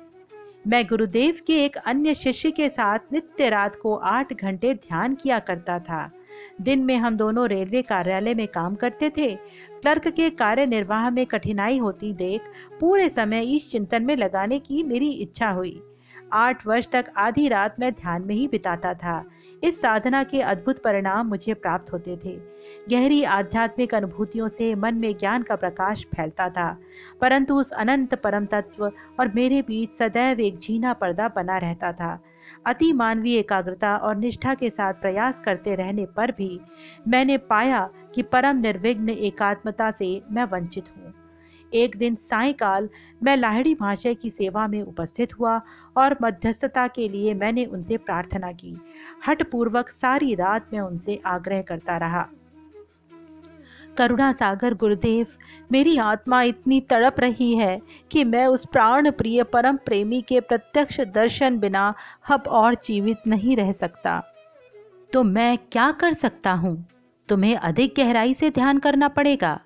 मैं 0.68 0.84
गुरुदेव 0.86 1.36
के 1.46 1.64
एक 1.64 1.76
अन्य 1.76 2.14
शिष्य 2.14 2.50
के 2.50 2.68
साथ 2.68 2.98
नित्य 3.12 3.48
रात 3.48 3.76
को 3.76 3.94
आठ 3.96 4.32
घंटे 4.32 4.72
ध्यान 4.74 5.14
किया 5.14 5.38
करता 5.38 5.78
था। 5.78 6.10
दिन 6.60 6.82
में 6.84 6.96
हम 6.96 7.16
दोनों 7.16 7.48
रेलवे 7.48 7.82
कार्यालय 7.82 8.34
में 8.34 8.46
काम 8.48 8.74
करते 8.74 9.10
थे। 9.10 9.34
क्लर्क 9.72 10.08
के 10.08 10.28
कार्य 10.30 10.66
निर्वाह 10.66 11.08
में 11.10 11.24
कठिनाई 11.26 11.78
होती 11.78 12.12
देख 12.12 12.40
पूरे 12.80 13.08
समय 13.08 13.54
इस 13.56 13.70
चिंतन 13.70 14.02
में 14.02 14.16
लगाने 14.16 14.58
की 14.58 14.82
मेरी 14.82 15.10
इच्छा 15.12 15.50
हुई। 15.50 15.80
आठ 16.32 16.66
वर्ष 16.66 16.88
तक 16.92 17.10
आधी 17.16 17.48
रात 17.48 17.80
मैं 17.80 17.92
ध्यान 17.92 18.22
में 18.22 18.34
ही 18.34 18.48
बिताता 18.48 18.94
था। 18.94 19.22
इस 19.64 19.80
साधना 19.80 20.22
के 20.24 20.40
अद्भुत 20.40 20.82
परिणाम 20.82 21.28
मुझे 21.28 21.54
प्राप्त 21.54 21.92
होते 21.92 22.18
थे। 22.24 22.38
गहरी 22.90 23.22
आध्यात्मिक 23.22 23.94
अनुभूतियों 23.94 24.48
से 24.48 24.74
मन 24.74 24.94
में 24.94 25.16
ज्ञान 25.16 25.42
का 25.42 25.56
प्रकाश 25.56 26.04
फैलता 26.04 26.48
था। 26.48 26.78
परंतु 27.20 27.54
उस 27.54 27.70
अनंत 27.70 28.14
परम 28.14 28.46
तत्व 28.46 28.92
और 29.20 29.32
मेरे 29.34 29.62
बीच 29.62 29.90
सदैव 29.90 30.40
एक 30.40 30.58
झीना 30.58 30.92
पर्दा 30.92 31.28
बना 31.28 31.58
रहता 31.58 31.92
था। 31.92 32.18
अति 32.66 32.92
मानवीय 32.92 33.38
एकाग्रता 33.38 33.96
और 33.96 34.16
निष्ठा 34.16 34.54
के 34.54 34.70
साथ 34.70 34.92
प्रयास 34.92 35.40
करते 35.40 35.74
रहने 35.74 36.06
पर 36.06 36.30
भी 36.30 36.60
मैंने 37.08 37.38
पाया 37.38 37.90
कि 38.14 38.22
परम 38.22 38.56
निर्विघ्न 38.56 39.08
एकात्मता 39.08 39.90
से 39.90 40.22
मैं 40.30 40.44
वंचित 40.44 40.84
हूँ। 40.96 41.14
एक 41.74 41.96
दिन 41.96 42.14
सायकाल 42.14 42.88
मैं 43.22 43.36
लाहड़ी 43.36 43.76
महाशय 43.80 44.14
की 44.14 44.30
सेवा 44.30 44.66
में 44.66 44.82
उपस्थित 44.82 45.38
हुआ 45.38 45.60
और 45.96 46.16
मध्यस्थता 46.22 46.86
के 46.86 47.08
लिए 47.08 47.34
मैंने 47.34 47.64
उनसे 47.64 47.96
प्रार्थना 47.96 48.52
की। 48.52 48.76
हठपूर्वक 49.26 49.88
सारी 49.88 50.34
रात 50.34 50.66
मैं 50.72 50.80
उनसे 50.80 51.20
आग्रह 51.26 51.62
करता 51.62 51.96
रहा। 51.96 52.28
करुणा 53.98 54.32
सागर 54.32 54.74
गुरुदेव, 54.74 55.26
मेरी 55.72 55.96
आत्मा 55.98 56.42
इतनी 56.42 56.80
तड़प 56.80 57.20
रही 57.20 57.56
है 57.56 57.80
कि 58.10 58.24
मैं 58.24 58.46
उस 58.46 58.66
प्राण 58.66 59.10
प्रिय 59.10 59.42
परम 59.42 59.76
प्रेमी 59.76 60.22
के 60.22 60.40
प्रत्यक्ष 60.40 61.00
दर्शन 61.00 61.58
बिना 61.58 61.94
अब 62.30 62.42
और 62.48 62.74
जीवित 62.74 63.18
नहीं 63.26 63.56
रह 63.56 63.72
सकता। 63.72 64.22
तो 65.12 65.22
मैं 65.22 65.58
क्या 65.72 65.90
कर 65.92 66.12
सकता 66.12 66.52
हूँ? 66.52 66.86
तुम्हें 67.28 67.56
अधिक 67.56 67.94
गहराई 67.96 68.34
से 68.34 68.50
ध्यान 68.50 68.78
करना 68.78 69.08
पड़ेगा। 69.08 69.60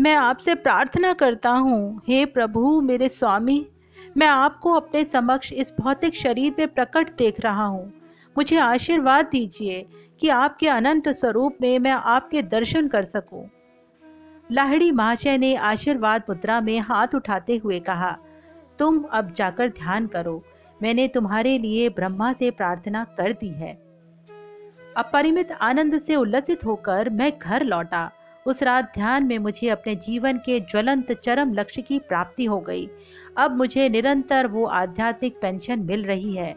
मैं 0.00 0.14
आपसे 0.14 0.54
प्रार्थना 0.54 1.12
करता 1.12 1.50
हूँ, 1.50 2.02
हे 2.08 2.24
प्रभु, 2.24 2.80
मेरे 2.80 3.08
स्वामी, 3.08 3.66
मैं 4.16 4.26
आपको 4.26 4.72
अपने 4.72 5.04
समक्ष 5.04 5.52
इस 5.52 5.72
भौतिक 5.80 6.14
शरीर 6.14 6.54
में 6.58 6.68
प्रकट 6.68 7.16
देख 7.18 7.40
रहा 7.40 7.64
हूँ। 7.64 7.92
मुझे 8.38 8.58
आशीर्वाद 8.58 9.26
दीजिए 9.26 9.86
कि 10.20 10.28
आपके 10.28 10.68
अनंत 10.68 11.08
स्वरूप 11.08 11.56
में 11.60 11.78
मैं 11.78 11.90
आपके 11.90 12.42
दर्शन 12.42 12.88
कर 12.88 13.04
सकूँ। 13.04 13.48
लाहड़ी 14.50 14.90
महाशय 14.92 15.38
ने 15.38 15.54
आशीर्वाद 15.56 16.22
मुद्रा 16.28 16.60
में 16.60 16.78
हाथ 16.78 17.14
उठाते 17.14 17.56
हुए 17.56 17.78
कहा, 17.80 18.16
तुम 18.78 19.02
अब 19.02 19.32
जाकर 19.32 19.68
ध्यान 19.68 20.06
करो, 20.06 20.42
मैंने 20.82 21.06
तुम्हारे 21.08 21.58
लिए 21.58 21.88
ब्रह्मा 21.88 22.32
से 22.32 22.50
प्रार्थना 22.50 23.04
कर 23.18 23.32
दी 23.32 23.48
है। 23.48 23.72
अपरिमित 24.96 25.52
आनंद 25.52 25.98
से 25.98 26.16
उल्लसित 26.16 26.64
होकर 26.64 27.10
मैं 27.10 27.32
घर 27.38 27.64
लौटा। 27.64 28.10
उस 28.46 28.62
रात 28.62 28.92
ध्यान 28.94 29.24
में 29.24 29.38
मुझे 29.38 29.68
अपने 29.68 29.94
जीवन 29.96 30.38
के 30.38 30.58
ज्वलंत 30.60 31.12
चरम 31.12 31.52
लक्ष्य 31.54 31.82
की 31.82 31.98
प्राप्ति 31.98 32.44
हो 32.44 32.58
गई। 32.60 32.88
अब 33.38 33.56
मुझे 33.56 33.88
निरंतर 33.88 34.46
वो 34.46 34.64
आध्यात्मिक 34.66 35.38
पेंशन 35.40 35.80
मिल 35.80 36.04
रही 36.04 36.34
है। 36.34 36.54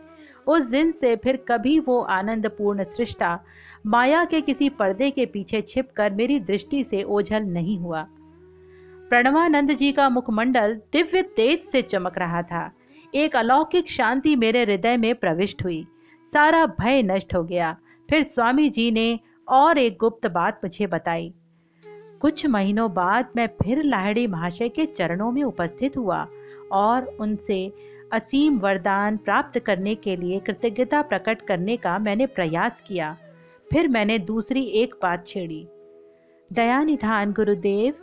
उस 0.47 0.69
दिन 0.69 0.91
से 0.91 1.15
फिर 1.15 1.45
कभी 1.47 1.79
वो 1.79 2.01
आनंद 2.01 2.47
पूर्ण 2.47 2.83
सृष्टा 2.83 3.39
माया 3.85 4.25
के 4.25 4.41
किसी 4.41 4.69
पर्दे 4.69 5.11
के 5.11 5.25
पीछे 5.25 5.61
छिपकर 5.61 6.11
मेरी 6.11 6.39
दृष्टि 6.39 6.83
से 6.83 7.03
ओझल 7.03 7.43
नहीं 7.43 7.79
हुआ। 7.79 8.07
प्रणवानंद 9.09 9.71
जी 9.71 9.91
का 9.91 10.09
मुखमंडल 10.09 10.81
दिव्य 10.93 11.21
तेज 11.21 11.63
से 11.63 11.81
चमक 11.81 12.17
रहा 12.17 12.41
था। 12.41 12.71
एक 13.15 13.35
अलौकिक 13.35 13.89
शांति 13.89 14.35
मेरे 14.35 14.63
हृदय 14.63 14.97
में 14.97 15.15
प्रविष्ट 15.15 15.63
हुई। 15.63 15.87
सारा 16.33 16.65
भय 16.65 17.03
नष्ट 17.03 17.35
हो 17.35 17.43
गया। 17.43 17.77
फिर 18.09 18.23
स्वामी 18.23 18.69
जी 18.69 18.91
ने 18.91 19.19
और 19.47 19.77
एक 19.77 19.97
गुप्त 19.99 20.27
बात 20.27 20.61
मुझे 20.63 20.87
बताई। 20.87 21.33
कुछ 22.21 22.45
महीनों 22.45 22.93
बाद 22.93 23.27
मैं 23.35 23.47
फिर 23.47 23.83
लाहड़ी 23.83 24.27
महाशय 24.27 24.69
के 24.69 24.85
चरणों 24.85 25.31
में 25.31 25.43
उपस्थित 25.43 25.97
हुआ 25.97 26.27
और 26.71 27.17
उनसे 27.19 27.73
असीम 28.13 28.57
वरदान 28.57 29.17
प्राप्त 29.17 29.59
करने 29.59 29.95
के 29.95 30.15
लिए 30.15 30.39
कृतज्ञता 30.39 31.01
प्रकट 31.01 31.41
करने 31.41 31.77
का 31.77 31.99
मैंने 31.99 32.25
प्रयास 32.25 32.81
किया। 32.87 33.17
फिर 33.71 33.87
मैंने 33.87 34.19
दूसरी 34.19 34.63
एक 34.63 34.95
बात 35.01 35.27
छेड़ी। 35.27 35.67
दयानिधान 36.53 37.33
गुरुदेव, 37.33 37.93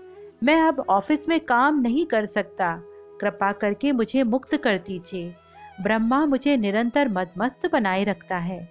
मैं 0.45 0.63
अब 0.63 0.85
ऑफ़िस 0.89 1.29
में 1.29 1.41
काम 1.41 1.81
नहीं 1.81 2.07
कर 2.07 2.27
सकता। 2.27 2.83
कृपा 3.21 3.53
करके 3.53 3.93
मुझे 3.93 4.23
मुक्त 4.23 4.57
कर 4.57 4.79
दीजिए। 4.79 5.35
ब्रह्मा 5.81 6.27
मुझे 6.27 6.57
निरंतर 6.57 7.09
मदमस्त 7.09 7.73
बनाए 7.73 8.05
रखता 8.05 8.37
है। 8.37 8.69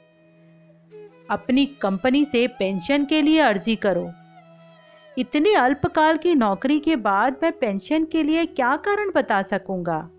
अपनी 1.30 1.66
कंपनी 1.66 2.26
से 2.26 2.48
पेंशन 2.48 3.06
के 3.06 3.22
लिए 3.22 3.40
अर्जी 3.40 3.76
करो। 3.76 4.12
इतने 5.18 5.54
अल्पकाल 5.54 6.18
की 6.18 6.36
नौकरी 6.36 6.80
के 6.80 6.96
बाद 6.96 7.36
मैं 7.44 7.52
पेंशन 7.52 8.06
के 8.06 8.24
लिए 8.24 8.46
क्या 8.46 8.76
कारण 8.76 9.12
बता 9.16 9.42
सकूँगा? 9.42 10.10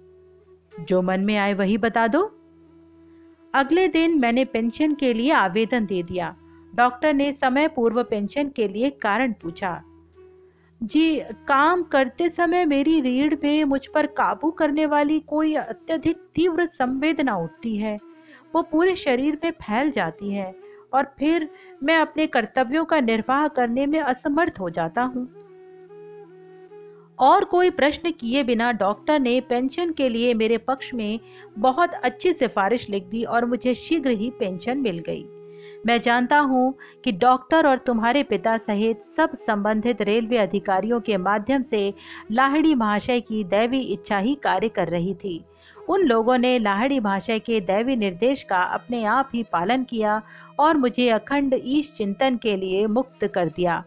जो 0.89 1.03
मन 1.03 1.21
में 1.21 1.37
आए 1.37 1.55
वही 1.55 1.79
बता 1.79 2.07
दो। 2.07 2.23
अगले 3.55 3.89
दिन 3.89 4.19
मैंने 4.21 4.45
पेंशन 4.45 4.95
के 4.95 5.13
लिए 5.13 5.31
आवेदन 5.33 5.87
दे 5.87 6.03
दिया। 6.03 6.35
डॉक्टर 6.75 7.15
ने 7.15 7.33
समय 7.33 7.69
पूर्व 7.69 8.03
पेंशन 8.03 8.49
के 8.49 8.69
लिए 8.69 8.91
कारण 8.91 9.33
पूछा। 9.33 9.83
जी, 10.83 11.21
काम 11.49 11.83
करते 11.83 12.29
समय 12.31 12.65
मेरी 12.65 13.01
रीढ़ 13.01 13.35
में 13.45 13.65
मुझ 13.65 13.87
पर 13.87 14.07
काबू 14.07 14.51
करने 14.51 14.87
वाली 14.87 15.19
कोई 15.21 15.55
अत्यधिक 15.55 16.17
तीव्र 16.35 16.67
संवेदना 16.67 17.37
उठती 17.37 17.77
है। 17.77 17.99
वो 18.55 18.63
पूरे 18.63 18.95
शरीर 18.97 19.39
में 19.45 19.51
फैल 19.51 19.91
जाती 19.91 20.31
है 20.31 20.55
और 20.95 21.15
फिर 21.19 21.49
मैं 21.83 21.97
अपने 21.97 22.27
कर्तव्यों 22.27 22.85
का 22.85 23.01
निर्वाह 23.01 23.47
करने 23.49 23.87
में 23.87 24.01
असमर्थ 24.01 24.61
हो 24.61 24.71
जाता 24.71 25.03
हूँ। 25.03 25.29
और 27.21 27.45
कोई 27.45 27.71
प्रश्न 27.71 28.11
किए 28.11 28.43
बिना 28.43 28.71
डॉक्टर 28.73 29.21
ने 29.21 29.41
पेंशन 29.41 29.93
के 29.93 30.09
लिए 30.09 30.35
मेरे 30.35 30.59
पक्ष 30.59 30.95
में 30.95 31.21
बहुत 31.59 31.95
अच्छी 31.95 32.33
सिफारिश 32.33 32.89
लिख 32.91 33.05
दी 33.05 33.25
और 33.25 33.45
मुझे 33.45 33.75
शीघ्र 33.75 34.11
ही 34.11 34.31
पेंशन 34.31 34.79
मिल 34.79 34.99
गई। 34.99 35.25
मैं 35.87 36.01
जानता 36.01 36.39
हूँ 36.39 36.75
कि 37.05 37.13
डॉक्टर 37.13 37.67
और 37.67 37.79
तुम्हारे 37.79 38.23
पिता 38.23 38.57
सहित 38.57 39.01
सब 39.17 39.35
संबंधित 39.37 40.03
रेलवे 40.03 40.37
अधिकारियों 40.37 41.01
के 41.01 41.17
माध्यम 41.17 41.63
से 41.63 41.93
लाहड़ी 42.33 42.75
महाशय 42.75 43.21
की 43.21 43.45
दैवी 43.45 43.81
इच्छा 43.81 44.19
ही 44.19 44.35
कार्य 44.35 44.69
कर 44.69 44.89
रही 44.89 45.15
थी। 45.15 45.41
उन 45.89 46.03
लोगों 46.03 46.39
ने 46.39 46.59
लाहड़ी 46.59 47.01
भाषा 47.01 47.39
के 47.39 47.61
दैवी 47.61 47.97
निर्देश 47.97 48.43
का 48.43 48.63
अपने 48.75 49.05
आप 49.05 49.31
ही 49.35 49.43
पालन 49.43 49.85
किया 49.85 50.21
और 50.59 50.77
मुझे 50.77 51.09
अखंड 51.09 51.61
ईश 51.65 51.93
चिंतन 51.97 52.37
के 52.37 52.57
लिए 52.57 52.87
मुक्त 52.87 53.27
कर 53.27 53.49
दिया। 53.49 53.85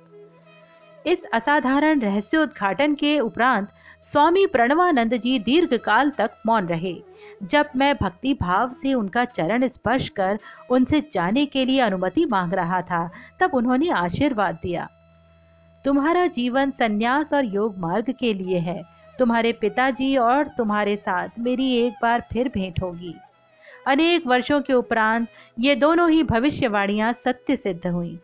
इस 1.05 1.25
असाधारण 1.33 1.99
रहस्योद्घाटन 1.99 2.93
के 2.93 3.19
उपरांत 3.19 3.67
स्वामी 4.01 4.45
प्रणवानंद 4.45 5.13
जी 5.13 5.39
दीर्घ 5.39 5.73
काल 5.73 6.09
तक 6.09 6.31
मौन 6.45 6.67
रहे। 6.67 6.95
जब 7.43 7.69
मैं 7.75 7.95
भक्ति 8.01 8.33
भाव 8.33 8.71
से 8.71 8.93
उनका 8.93 9.25
चरण 9.25 9.67
स्पर्श 9.67 10.09
कर 10.09 10.39
उनसे 10.69 11.01
जाने 11.13 11.45
के 11.45 11.65
लिए 11.65 11.79
अनुमति 11.79 12.25
मांग 12.25 12.53
रहा 12.53 12.81
था, 12.81 13.09
तब 13.39 13.53
उन्होंने 13.53 13.89
आशीर्वाद 13.89 14.59
दिया। 14.63 14.89
तुम्हारा 15.85 16.27
जीवन 16.27 16.71
संन्यास 16.71 17.33
और 17.33 17.45
योग 17.45 17.77
मार्ग 17.77 18.13
के 18.19 18.33
लिए 18.33 18.59
है। 18.59 18.81
तुम्हारे 19.19 19.51
पिताजी 19.51 20.17
और 20.17 20.47
तुम्हारे 20.47 20.95
साथ 20.95 21.39
मेरी 21.39 21.71
एक 21.75 21.93
बार 22.01 22.23
फिर 22.33 22.51
भेंट 22.53 22.81
होगी। 22.81 23.15
अनेक 23.87 24.27
वर्षों 24.27 24.61
के 24.61 24.73
उपरांत 24.73 25.27
ये 25.59 25.75
दोनों 25.75 26.09
ही 26.09 26.23
भविष्यवाणियाँ 26.23 27.13
सत्य 27.13 27.55
सिद्ध 27.55 27.87
हुई। 27.87 28.19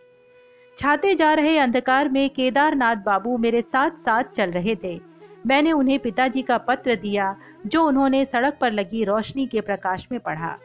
छाते 0.80 1.14
जा 1.16 1.34
रहे 1.34 1.58
अंधकार 1.58 2.10
में 2.10 2.30
केदारनाथ 2.30 2.96
बाबू 2.96 3.38
मेरे 3.38 3.62
साथ 3.62 3.98
साथ 3.98 4.24
चल 4.24 4.52
रहे 4.52 4.76
थे। 4.76 5.00
मैंने 5.48 5.72
उन्हें 5.72 5.98
पिताजी 6.00 6.42
का 6.42 6.58
पत्र 6.58 6.96
दिया, 6.96 7.36
जो 7.68 7.84
उन्होंने 7.84 8.24
सड़क 8.26 8.58
पर 8.62 8.72
लगी 8.72 9.04
रोशनी 9.04 9.46
के 9.48 9.62
प्रकाश 9.62 10.08
में 10.12 10.20
पढ़ा। 10.20 10.56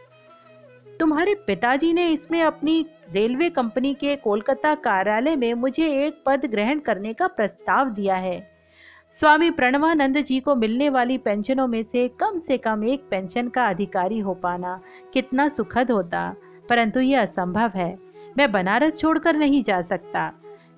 तुम्हारे 1.00 1.34
पिताजी 1.46 1.92
ने 1.92 2.06
इसमें 2.08 2.40
अपनी 2.42 2.86
रेलवे 3.12 3.50
कंपनी 3.50 3.92
के 3.94 4.14
कोलकाता 4.16 4.74
कार्यालय 4.74 5.36
में 5.36 5.52
मुझे 5.54 5.88
एक 6.06 6.22
पद 6.26 6.46
ग्रहण 6.46 6.78
करने 6.78 7.12
का 7.12 7.26
प्रस्ताव 7.26 7.90
दिया 7.90 8.16
है। 8.16 8.38
स्वामी 9.14 9.50
प्रणवानंद 9.50 10.18
जी 10.18 10.40
को 10.40 10.54
मिलने 10.54 10.88
वाली 10.90 11.18
पेंशनों 11.18 11.66
में 11.66 11.82
से 11.82 12.08
कम 12.20 12.38
से 12.38 12.58
कम 12.58 12.84
एक 12.84 13.08
पेंशन 13.10 13.48
का 13.48 13.66
अधिकारी 13.66 14.18
हो 14.18 14.34
पाना 14.34 14.80
कितना 15.14 15.48
सुखद 15.48 15.90
होता, 15.90 16.34
परंतु 16.68 17.00
यह 17.00 17.22
असंभव 17.22 17.70
है। 17.76 18.13
मैं 18.38 18.52
बनारस 18.52 18.98
छोड़कर 18.98 19.36
नहीं 19.36 19.62
जा 19.62 19.82
सकता। 19.82 20.32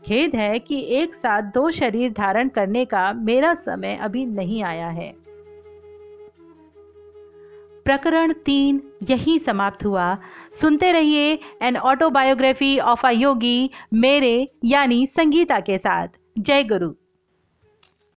खेद 0.07 0.37
है 0.37 0.59
कि 0.59 0.81
एक 0.81 1.15
साथ 1.15 1.43
दो 1.43 1.71
शरीर 1.71 2.13
धारण 2.13 2.49
करने 2.49 2.85
का 2.85 3.13
मेरा 3.13 3.55
समय 3.55 3.97
अभी 3.97 4.25
नहीं 4.27 4.63
आया 4.63 4.89
है। 4.89 5.15
प्रकरण 7.85 8.33
तीन 8.33 8.83
यही 9.11 9.39
समाप्त 9.39 9.85
हुआ। 9.85 10.19
सुनते 10.61 10.93
रहिए 10.93 11.39
an 11.63 11.77
autobiography 11.77 12.79
of 12.79 13.07
a 13.07 13.11
yogi 13.11 13.71
मेरे 13.95 14.47
यानी 14.65 15.07
संगीता 15.07 15.61
के 15.61 15.79
साथ। 15.79 16.09
जय 16.39 16.65
गुरु। 16.65 16.95